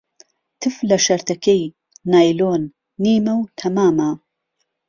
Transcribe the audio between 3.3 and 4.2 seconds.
و تهمامه